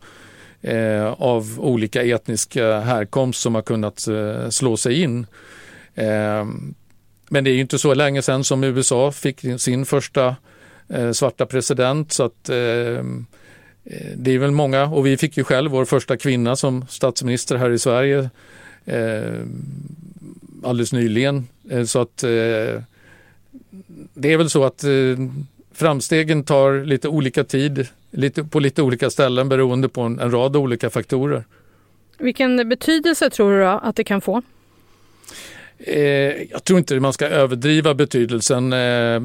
eh, 0.61 1.05
av 1.05 1.59
olika 1.59 2.03
etniska 2.03 2.67
eh, 2.67 2.81
härkomst 2.81 3.41
som 3.41 3.55
har 3.55 3.61
kunnat 3.61 4.07
eh, 4.07 4.49
slå 4.49 4.77
sig 4.77 5.01
in. 5.01 5.25
Eh, 5.95 6.45
men 7.29 7.43
det 7.43 7.49
är 7.49 7.57
inte 7.57 7.79
så 7.79 7.93
länge 7.93 8.21
sedan 8.21 8.43
som 8.43 8.63
USA 8.63 9.11
fick 9.11 9.45
sin 9.57 9.85
första 9.85 10.35
eh, 10.89 11.11
svarta 11.11 11.45
president 11.45 12.11
så 12.11 12.23
att 12.23 12.49
ehm, 12.49 13.25
eh, 13.85 14.11
det 14.15 14.31
är 14.31 14.39
väl 14.39 14.51
många 14.51 14.83
och 14.83 15.05
vi 15.05 15.17
fick 15.17 15.37
ju 15.37 15.43
själv 15.43 15.71
vår 15.71 15.85
första 15.85 16.17
kvinna 16.17 16.55
som 16.55 16.85
statsminister 16.89 17.55
här 17.55 17.69
i 17.69 17.79
Sverige 17.79 18.29
ehm, 18.85 19.63
alldeles 20.63 20.93
nyligen. 20.93 21.47
Eh, 21.69 21.83
så 21.83 22.01
att 22.01 22.23
eh, 22.23 22.81
det 24.13 24.33
är 24.33 24.37
väl 24.37 24.49
så 24.49 24.63
att 24.63 24.83
eh, 24.83 25.17
framstegen 25.71 26.43
tar 26.43 26.85
lite 26.85 27.07
olika 27.07 27.43
tid 27.43 27.87
lite, 28.11 28.43
på 28.43 28.59
lite 28.59 28.81
olika 28.81 29.09
ställen 29.09 29.49
beroende 29.49 29.89
på 29.89 30.01
en, 30.01 30.19
en 30.19 30.31
rad 30.31 30.55
olika 30.55 30.89
faktorer. 30.89 31.43
Vilken 32.17 32.69
betydelse 32.69 33.29
tror 33.29 33.51
du 33.51 33.67
att 33.67 33.95
det 33.95 34.03
kan 34.03 34.21
få? 34.21 34.41
Eh, 35.77 36.01
jag 36.51 36.63
tror 36.63 36.79
inte 36.79 36.99
man 36.99 37.13
ska 37.13 37.27
överdriva 37.27 37.93
betydelsen. 37.93 38.73
Eh, 38.73 39.21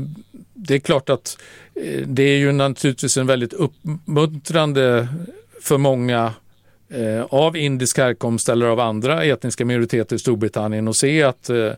det 0.54 0.74
är 0.74 0.78
klart 0.78 1.10
att 1.10 1.38
eh, 1.74 2.06
det 2.06 2.22
är 2.22 2.36
ju 2.36 2.52
naturligtvis 2.52 3.16
en 3.16 3.26
väldigt 3.26 3.52
uppmuntrande 3.52 5.08
för 5.60 5.78
många 5.78 6.34
eh, 6.88 7.22
av 7.22 7.56
indisk 7.56 7.98
härkomst 7.98 8.48
eller 8.48 8.66
av 8.66 8.80
andra 8.80 9.24
etniska 9.24 9.64
minoriteter 9.64 10.16
i 10.16 10.18
Storbritannien 10.18 10.88
att 10.88 10.96
se 10.96 11.22
att 11.22 11.50
eh, 11.50 11.72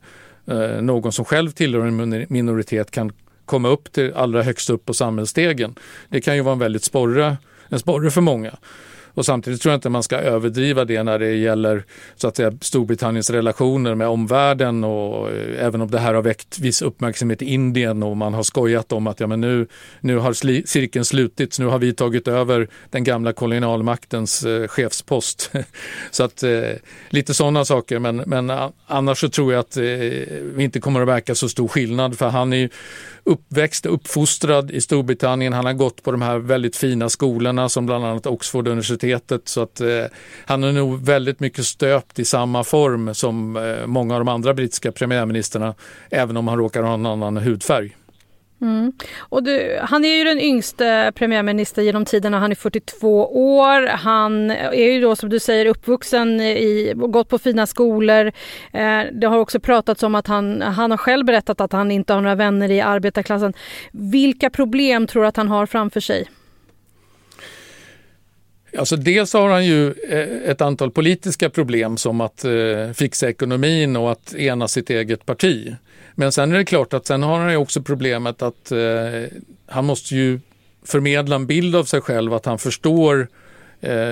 Eh, 0.47 0.83
någon 0.83 1.13
som 1.13 1.25
själv 1.25 1.51
tillhör 1.51 1.87
en 1.87 2.27
minoritet 2.29 2.91
kan 2.91 3.13
komma 3.45 3.69
upp 3.69 3.93
till 3.93 4.15
allra 4.15 4.43
högst 4.43 4.71
upp 4.71 4.85
på 4.85 4.95
samhällsstegen. 4.95 5.75
Det 6.09 6.21
kan 6.21 6.37
ju 6.37 6.43
vara 6.43 6.53
en 6.53 6.59
väldigt 6.59 6.85
sporre, 6.85 7.37
en 7.69 7.79
sporre 7.79 8.11
för 8.11 8.21
många. 8.21 8.57
Och 9.15 9.27
samtidigt 9.27 9.63
tror 9.63 9.73
jag 9.73 9.77
inte 9.77 9.89
man 9.89 10.03
ska 10.03 10.17
överdriva 10.17 10.85
det 10.85 11.03
när 11.03 11.19
det 11.19 11.35
gäller 11.35 11.85
så 12.17 12.29
att 12.29 12.37
säga, 12.37 12.53
Storbritanniens 12.61 13.31
relationer 13.31 13.95
med 13.95 14.09
omvärlden 14.09 14.85
och 14.85 15.31
eh, 15.31 15.67
även 15.67 15.81
om 15.81 15.91
det 15.91 15.99
här 15.99 16.15
har 16.15 16.23
väckt 16.23 16.59
viss 16.59 16.83
uppmärksamhet 16.83 17.43
i 17.43 17.45
Indien 17.45 18.03
och 18.03 18.17
man 18.17 18.35
har 18.35 18.43
skojat 18.43 18.93
om 18.93 19.07
att 19.07 19.21
ja, 19.21 19.27
men 19.27 19.41
nu, 19.41 19.67
nu 20.01 20.17
har 20.17 20.33
cirkeln 20.67 21.05
slutits, 21.05 21.59
nu 21.59 21.67
har 21.67 21.79
vi 21.79 21.93
tagit 21.93 22.29
över 22.29 22.69
den 22.91 23.05
gamla 23.05 23.33
kolonialmaktens 23.33 24.45
eh, 24.45 24.69
chefspost. 24.69 25.53
så 26.11 26.25
att 26.25 26.43
eh, 26.43 26.61
lite 27.09 27.35
sådana 27.35 27.65
saker 27.65 27.99
men, 27.99 28.17
men 28.17 28.53
annars 28.87 29.21
så 29.21 29.29
tror 29.29 29.53
jag 29.53 29.61
att 29.61 29.77
eh, 29.77 29.83
vi 30.55 30.65
inte 30.65 30.81
kommer 30.81 31.01
att 31.01 31.09
verka 31.09 31.35
så 31.35 31.49
stor 31.49 31.69
skillnad 31.69 32.19
för 32.19 32.29
han 32.29 32.53
är 32.53 32.71
uppväxt 33.25 33.87
och 33.87 33.95
uppfostrad 33.95 34.71
i 34.71 34.81
Storbritannien. 34.81 35.53
Han 35.53 35.65
har 35.65 35.73
gått 35.73 36.03
på 36.03 36.13
de 36.13 36.23
här 36.23 36.39
väldigt 36.39 36.77
fina 36.77 37.09
skolorna 37.09 37.69
som 37.69 37.87
bland 37.87 38.05
annat 38.05 38.27
Oxford 38.27 38.69
universitet 38.69 39.04
universitetet 39.05 39.49
så 39.49 39.63
att 39.63 39.81
eh, 39.81 40.05
han 40.47 40.65
är 40.65 40.73
nog 40.73 41.07
väldigt 41.07 41.41
mycket 41.41 41.65
stöpt 41.65 42.19
i 42.19 42.25
samma 42.25 42.65
form 42.65 43.15
som 43.15 43.57
eh, 43.57 43.87
många 43.87 44.15
av 44.15 44.21
de 44.21 44.29
andra 44.29 44.55
brittiska 44.55 44.93
premiärministrarna 44.93 45.75
även 46.11 46.37
om 46.37 46.49
han 46.49 46.59
råkar 46.59 46.83
ha 46.83 46.95
en 46.95 47.07
annan 47.07 47.37
hudfärg. 47.37 47.97
Mm. 48.61 48.93
Och 49.19 49.43
du, 49.43 49.79
han 49.83 50.05
är 50.05 50.19
ju 50.19 50.25
den 50.25 50.41
yngste 50.41 51.13
premiärminister 51.15 51.83
genom 51.83 52.05
tiderna. 52.05 52.39
Han 52.39 52.51
är 52.51 52.55
42 52.55 53.59
år. 53.59 53.87
Han 53.87 54.51
är 54.51 54.93
ju 54.93 55.01
då 55.01 55.17
som 55.17 55.29
du 55.29 55.41
säger 55.41 55.67
uppvuxen 55.67 56.41
i, 56.41 56.93
gått 56.97 57.29
på 57.29 57.39
fina 57.39 57.67
skolor. 57.67 58.33
Eh, 58.73 59.01
det 59.13 59.27
har 59.27 59.39
också 59.39 59.61
pratats 59.61 60.03
om 60.03 60.15
att 60.15 60.27
han, 60.27 60.63
han 60.63 60.91
har 60.91 60.99
själv 60.99 61.27
berättat 61.27 61.61
att 61.61 61.73
han 61.73 61.91
inte 61.91 62.13
har 62.13 62.21
några 62.21 62.35
vänner 62.35 62.71
i 62.71 62.81
arbetarklassen. 62.81 63.53
Vilka 63.93 64.51
problem 64.51 65.07
tror 65.07 65.23
du 65.23 65.29
att 65.29 65.37
han 65.37 65.49
har 65.49 65.67
framför 65.67 66.01
sig? 66.01 66.29
Alltså 68.79 68.97
dels 68.97 69.33
har 69.33 69.51
han 69.51 69.67
ju 69.67 69.95
eh, 70.09 70.51
ett 70.51 70.61
antal 70.61 70.91
politiska 70.91 71.51
problem 71.51 71.97
som 71.97 72.21
att 72.21 72.45
eh, 72.45 72.93
fixa 72.95 73.29
ekonomin 73.29 73.97
och 73.97 74.13
att 74.13 74.35
ena 74.35 74.69
sitt 74.69 74.91
eget 74.91 75.27
parti. 75.27 75.75
Men 76.15 76.33
sen 76.33 76.53
är 76.53 76.59
det 76.59 76.65
klart 76.65 76.95
att 76.95 77.07
sen 77.07 77.23
har 77.23 77.39
han 77.39 77.51
ju 77.51 77.57
också 77.57 77.83
problemet 77.83 78.43
att 78.43 78.73
eh, 78.73 78.79
han 79.67 79.85
måste 79.85 80.15
ju 80.15 80.41
förmedla 80.85 81.37
en 81.37 81.47
bild 81.47 81.77
av 81.77 81.85
sig 81.85 82.01
själv, 82.01 82.35
att 82.35 82.47
han 82.47 82.59
förstår 82.59 83.29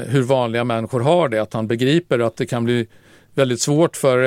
hur 0.07 0.23
vanliga 0.23 0.65
människor 0.65 1.01
har 1.01 1.29
det, 1.29 1.43
att 1.43 1.55
han 1.55 1.67
begriper 1.67 2.19
att 2.19 2.37
det 2.37 2.47
kan 2.47 2.65
bli 2.65 2.87
väldigt 3.35 3.61
svårt 3.61 3.97
för 3.97 4.19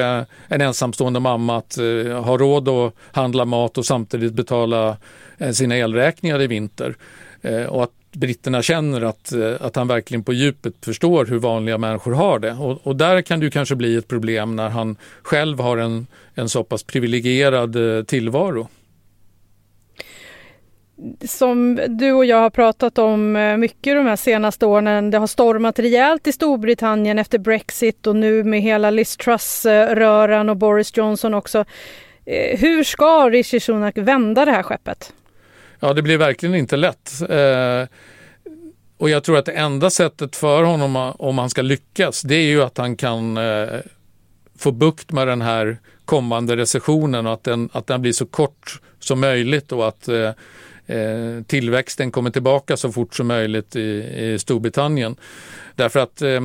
en 0.47 0.61
ensamstående 0.61 1.19
mamma 1.19 1.57
att 1.57 1.77
ha 2.25 2.37
råd 2.37 2.69
att 2.69 2.93
handla 3.11 3.45
mat 3.45 3.77
och 3.77 3.85
samtidigt 3.85 4.33
betala 4.33 4.97
sina 5.53 5.77
elräkningar 5.77 6.41
i 6.41 6.47
vinter. 6.47 6.95
och 7.67 7.83
att 7.83 7.91
britterna 8.15 8.61
känner 8.61 9.01
att, 9.01 9.31
eh, 9.31 9.53
att 9.59 9.75
han 9.75 9.87
verkligen 9.87 10.23
på 10.23 10.33
djupet 10.33 10.73
förstår 10.85 11.25
hur 11.25 11.39
vanliga 11.39 11.77
människor 11.77 12.11
har 12.13 12.39
det. 12.39 12.51
Och, 12.51 12.87
och 12.87 12.95
där 12.95 13.21
kan 13.21 13.39
det 13.39 13.49
kanske 13.49 13.75
bli 13.75 13.95
ett 13.95 14.07
problem 14.07 14.55
när 14.55 14.69
han 14.69 14.97
själv 15.23 15.59
har 15.59 15.77
en, 15.77 16.07
en 16.35 16.49
så 16.49 16.63
pass 16.63 16.83
privilegierad 16.83 17.97
eh, 17.97 18.03
tillvaro 18.03 18.67
som 21.27 21.79
du 21.87 22.11
och 22.11 22.25
jag 22.25 22.37
har 22.37 22.49
pratat 22.49 22.97
om 22.97 23.35
eh, 23.35 23.57
mycket 23.57 23.95
de 23.95 24.05
här 24.05 24.15
senaste 24.15 24.65
åren. 24.65 25.11
Det 25.11 25.17
har 25.17 25.27
stormat 25.27 25.79
rejält 25.79 26.27
i 26.27 26.31
Storbritannien 26.31 27.19
efter 27.19 27.39
Brexit 27.39 28.07
och 28.07 28.15
nu 28.15 28.43
med 28.43 28.61
hela 28.61 28.89
Liz 28.89 29.17
Truss-röran 29.17 30.49
och 30.49 30.57
Boris 30.57 30.97
Johnson 30.97 31.33
också. 31.33 31.65
Hur 32.57 32.83
ska 32.83 33.29
Rishi 33.29 33.59
Sunak 33.59 33.97
vända 33.97 34.45
det 34.45 34.51
här 34.51 34.63
skeppet? 34.63 35.13
Ja, 35.79 35.93
det 35.93 36.01
blir 36.01 36.17
verkligen 36.17 36.55
inte 36.55 36.77
lätt. 36.77 37.21
Eh, 37.29 37.87
och 38.97 39.09
jag 39.09 39.23
tror 39.23 39.37
att 39.37 39.45
det 39.45 39.51
enda 39.51 39.89
sättet 39.89 40.35
för 40.35 40.63
honom 40.63 41.13
om 41.17 41.37
han 41.37 41.49
ska 41.49 41.61
lyckas, 41.61 42.21
det 42.21 42.35
är 42.35 42.47
ju 42.47 42.63
att 42.63 42.77
han 42.77 42.95
kan 42.95 43.37
eh, 43.37 43.79
få 44.57 44.71
bukt 44.71 45.11
med 45.11 45.27
den 45.27 45.41
här 45.41 45.77
kommande 46.05 46.57
recessionen 46.57 47.27
och 47.27 47.33
att 47.33 47.43
den, 47.43 47.69
att 47.73 47.87
den 47.87 48.01
blir 48.01 48.13
så 48.13 48.25
kort 48.25 48.81
som 48.99 49.19
möjligt 49.19 49.71
och 49.71 49.87
att 49.87 50.07
eh, 50.07 50.31
eh, 50.85 51.43
tillväxten 51.47 52.11
kommer 52.11 52.29
tillbaka 52.29 52.77
så 52.77 52.91
fort 52.91 53.15
som 53.15 53.27
möjligt 53.27 53.75
i, 53.75 53.79
i 54.17 54.39
Storbritannien. 54.39 55.15
Därför 55.75 55.99
att 55.99 56.21
eh, 56.21 56.41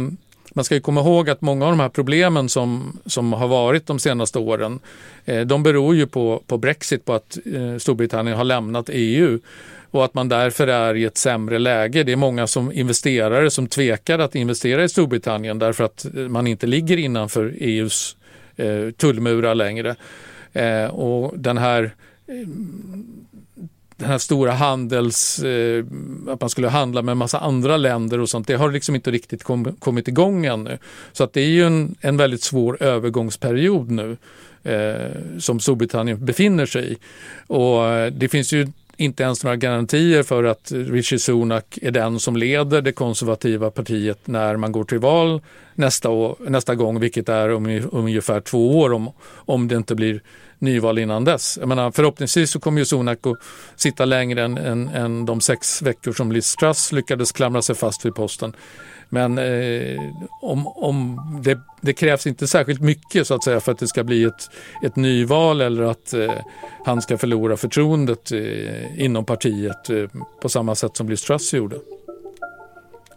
man 0.55 0.65
ska 0.65 0.75
ju 0.75 0.81
komma 0.81 1.01
ihåg 1.01 1.31
att 1.31 1.41
många 1.41 1.65
av 1.65 1.73
de 1.73 1.81
här 1.81 1.89
problemen 1.89 2.49
som, 2.49 2.99
som 3.07 3.33
har 3.33 3.49
varit 3.49 3.87
de 3.87 3.99
senaste 3.99 4.39
åren, 4.39 4.81
eh, 5.25 5.41
de 5.41 5.63
beror 5.63 5.95
ju 5.95 6.07
på, 6.07 6.43
på 6.47 6.59
Brexit, 6.59 7.05
på 7.05 7.13
att 7.13 7.39
eh, 7.55 7.77
Storbritannien 7.79 8.37
har 8.37 8.45
lämnat 8.45 8.91
EU 8.93 9.39
och 9.91 10.05
att 10.05 10.15
man 10.15 10.29
därför 10.29 10.67
är 10.67 10.95
i 10.95 11.05
ett 11.05 11.17
sämre 11.17 11.59
läge. 11.59 12.03
Det 12.03 12.13
är 12.13 12.17
många 12.17 12.47
som 12.47 12.73
investerare 12.73 13.51
som 13.51 13.67
tvekar 13.67 14.19
att 14.19 14.35
investera 14.35 14.85
i 14.85 14.89
Storbritannien 14.89 15.59
därför 15.59 15.85
att 15.85 16.05
eh, 16.05 16.11
man 16.13 16.47
inte 16.47 16.67
ligger 16.67 16.97
innanför 16.97 17.55
EUs 17.59 18.17
eh, 18.57 18.91
tullmurar 18.91 19.55
längre. 19.55 19.97
Eh, 20.53 20.85
och 20.85 21.39
den 21.39 21.59
här 21.59 21.95
eh, 22.27 22.49
den 24.01 24.09
här 24.09 24.19
stora 24.19 24.53
handels, 24.53 25.39
eh, 25.39 25.85
att 26.29 26.41
man 26.41 26.51
skulle 26.51 26.69
handla 26.69 27.03
med 27.03 27.13
en 27.13 27.19
massa 27.19 27.39
andra 27.39 27.77
länder 27.77 28.21
och 28.21 28.29
sånt, 28.29 28.47
det 28.47 28.55
har 28.55 28.71
liksom 28.71 28.95
inte 28.95 29.11
riktigt 29.11 29.45
kom, 29.45 29.77
kommit 29.79 30.09
igång 30.09 30.47
ännu. 30.47 30.79
Så 31.13 31.25
att 31.25 31.33
det 31.33 31.41
är 31.41 31.49
ju 31.49 31.67
en, 31.67 31.95
en 32.01 32.17
väldigt 32.17 32.43
svår 32.43 32.83
övergångsperiod 32.83 33.91
nu 33.91 34.17
eh, 34.63 35.39
som 35.39 35.61
Storbritannien 35.61 36.25
befinner 36.25 36.67
sig 36.67 36.93
i. 36.93 36.97
Och 37.47 37.87
eh, 37.87 38.13
det 38.13 38.29
finns 38.29 38.53
ju 38.53 38.69
inte 38.97 39.23
ens 39.23 39.45
några 39.45 39.57
garantier 39.57 40.23
för 40.23 40.45
att 40.45 40.73
Rishi 40.73 41.19
Sunak 41.19 41.79
är 41.83 41.91
den 41.91 42.21
som 42.21 42.37
leder 42.37 42.83
det 42.83 42.93
konservativa 42.93 43.71
partiet 43.71 44.27
när 44.27 44.57
man 44.57 44.73
går 44.73 44.85
till 44.85 44.99
val 44.99 45.41
nästa, 45.75 46.09
år, 46.11 46.37
nästa 46.39 46.75
gång, 46.75 47.01
vilket 47.01 47.29
är 47.29 47.51
om, 47.51 47.67
om 47.93 48.05
ungefär 48.05 48.41
två 48.41 48.79
år 48.81 48.93
om, 48.93 49.11
om 49.33 49.69
det 49.69 49.77
inte 49.77 49.95
blir 49.95 50.21
nyval 50.61 50.99
innan 50.99 51.25
dess. 51.25 51.59
Jag 51.61 51.69
menar, 51.69 51.91
förhoppningsvis 51.91 52.51
så 52.51 52.61
kommer 52.61 52.79
ju 52.79 52.85
Sunak 52.85 53.27
att 53.27 53.37
sitta 53.77 54.05
längre 54.05 54.43
än, 54.43 54.59
än, 54.59 54.89
än 54.89 55.27
de 55.27 55.41
sex 55.41 55.83
veckor 55.83 56.13
som 56.13 56.33
Liz 56.33 56.57
Truss 56.57 56.93
lyckades 56.93 57.33
klamra 57.33 57.63
sig 57.63 57.75
fast 57.75 58.05
vid 58.05 58.15
posten. 58.15 58.57
Men 59.13 59.39
eh, 59.39 60.01
om, 60.41 60.67
om 60.67 61.21
det, 61.45 61.59
det, 61.81 61.93
krävs 61.93 62.27
inte 62.27 62.47
särskilt 62.47 62.81
mycket 62.81 63.27
så 63.27 63.35
att 63.35 63.45
säga 63.45 63.61
för 63.61 63.73
att 63.73 63.79
det 63.79 63.89
ska 63.89 64.05
bli 64.05 64.25
ett, 64.25 64.51
ett 64.85 64.97
nyval 64.97 65.61
eller 65.61 65.83
att 65.83 66.13
eh, 66.15 66.33
han 66.85 67.03
ska 67.03 67.19
förlora 67.19 67.57
förtroendet 67.57 68.33
eh, 68.33 69.05
inom 69.05 69.25
partiet 69.25 69.91
eh, 69.91 70.05
på 70.43 70.49
samma 70.49 70.75
sätt 70.75 70.97
som 70.97 71.09
Liz 71.09 71.23
Truss 71.23 71.55
gjorde. 71.55 71.77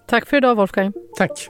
Tack 0.05 0.25
för 0.25 0.37
idag 0.37 0.55
Wolfgang. 0.55 0.93
Tack. 1.17 1.49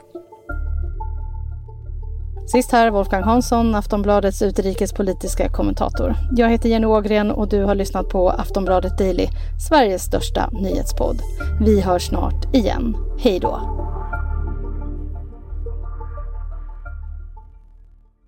Sist 2.46 2.72
här 2.72 2.90
Wolfgang 2.90 3.22
Hansson, 3.22 3.74
Aftonbladets 3.74 4.42
utrikespolitiska 4.42 5.48
kommentator. 5.48 6.14
Jag 6.36 6.48
heter 6.48 6.68
Jenny 6.68 6.86
Ågren 6.86 7.30
och 7.30 7.48
du 7.48 7.62
har 7.62 7.74
lyssnat 7.74 8.08
på 8.08 8.30
Aftonbladet 8.30 8.98
Daily, 8.98 9.26
Sveriges 9.68 10.02
största 10.02 10.50
nyhetspodd. 10.50 11.20
Vi 11.60 11.80
hörs 11.80 12.08
snart 12.08 12.54
igen. 12.54 12.96
Hej 13.18 13.40
då! 13.40 13.60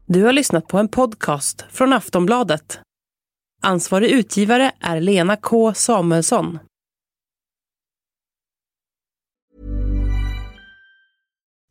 Du 0.07 0.25
har 0.25 0.33
lyssnat 0.33 0.67
på 0.67 0.79
en 0.79 0.89
podcast 0.89 1.65
från 1.71 1.93
Aftonbladet. 1.93 2.81
Ansvarig 3.63 4.11
utgivare 4.11 4.73
är 4.81 5.01
Lena 5.01 5.37
K 5.37 5.75
Samuelsson. 5.75 6.59